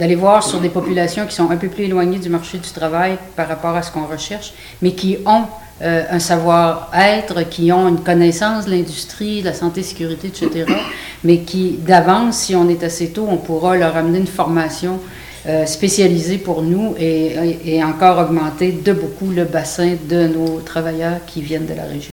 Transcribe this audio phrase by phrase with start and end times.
[0.00, 3.18] d'aller voir sur des populations qui sont un peu plus éloignées du marché du travail
[3.36, 5.42] par rapport à ce qu'on recherche, mais qui ont
[5.82, 10.64] euh, un savoir-être, qui ont une connaissance de l'industrie, de la santé, sécurité, etc.,
[11.22, 15.00] mais qui, d'avance, si on est assez tôt, on pourra leur amener une formation
[15.46, 21.18] euh, spécialisée pour nous et, et encore augmenter de beaucoup le bassin de nos travailleurs
[21.26, 22.08] qui viennent de la région.